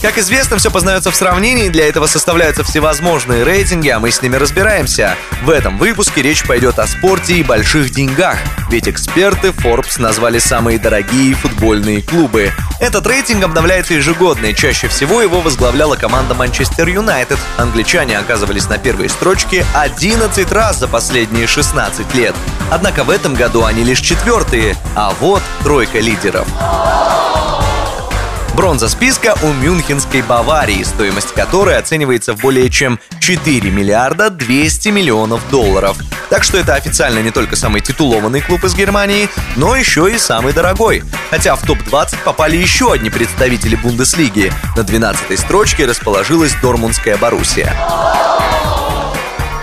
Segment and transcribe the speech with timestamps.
[0.00, 4.36] Как известно, все познается в сравнении, для этого составляются всевозможные рейтинги, а мы с ними
[4.36, 5.16] разбираемся.
[5.42, 8.38] В этом выпуске речь пойдет о спорте и больших деньгах,
[8.70, 12.52] ведь эксперты Forbes назвали самые дорогие футбольные клубы.
[12.78, 17.38] Этот рейтинг обновляется ежегодно, и чаще всего его возглавляла команда Манчестер Юнайтед.
[17.56, 22.36] Англичане оказывались на первой строчке 11 раз за последние 16 лет.
[22.70, 26.46] Однако в этом году они лишь четвертые, а вот тройка лидеров.
[28.58, 35.48] Бронза списка у Мюнхенской Баварии, стоимость которой оценивается в более чем 4 миллиарда 200 миллионов
[35.48, 35.96] долларов.
[36.28, 40.52] Так что это официально не только самый титулованный клуб из Германии, но еще и самый
[40.52, 41.04] дорогой.
[41.30, 44.52] Хотя в топ-20 попали еще одни представители Бундеслиги.
[44.76, 47.72] На 12 строчке расположилась Дормундская Боруссия.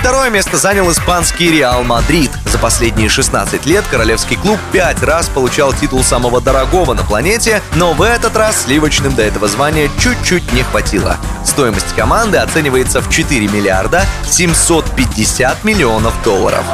[0.00, 2.30] Второе место занял испанский Реал Мадрид.
[2.46, 7.92] За последние 16 лет королевский клуб пять раз получал титул самого дорогого на планете, но
[7.92, 11.18] в этот раз сливочным до этого звания чуть-чуть не хватило.
[11.44, 16.64] Стоимость команды оценивается в 4 миллиарда 750 миллионов долларов.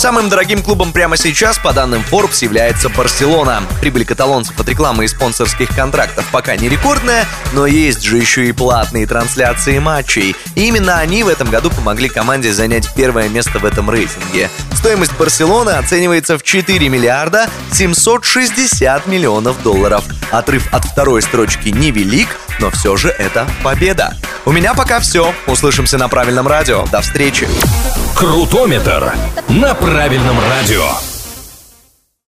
[0.00, 3.62] Самым дорогим клубом прямо сейчас, по данным Forbes, является Барселона.
[3.82, 8.52] Прибыль каталонцев от рекламы и спонсорских контрактов пока не рекордная, но есть же еще и
[8.52, 10.34] платные трансляции матчей.
[10.54, 14.48] И именно они в этом году помогли команде занять первое место в этом рейтинге.
[14.74, 20.02] Стоимость Барселоны оценивается в 4 миллиарда 760 миллионов долларов.
[20.30, 22.28] Отрыв от второй строчки невелик,
[22.60, 24.14] но все же это победа.
[24.44, 25.34] У меня пока все.
[25.46, 26.84] Услышимся на правильном радио.
[26.86, 27.48] До встречи.
[28.16, 29.12] Крутометр
[29.48, 31.09] на правильном радио.